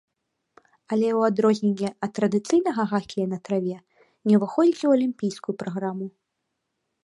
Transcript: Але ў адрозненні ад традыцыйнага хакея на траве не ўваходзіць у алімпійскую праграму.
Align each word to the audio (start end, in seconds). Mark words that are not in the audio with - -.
Але 0.95 1.09
ў 1.17 1.19
адрозненні 1.33 1.89
ад 2.07 2.11
традыцыйнага 2.19 2.83
хакея 2.93 3.27
на 3.35 3.39
траве 3.49 3.77
не 4.31 4.35
ўваходзіць 4.43 4.85
у 4.93 4.95
алімпійскую 4.99 5.53
праграму. 5.65 6.05